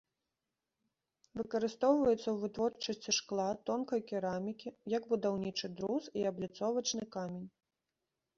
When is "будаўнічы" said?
5.13-5.67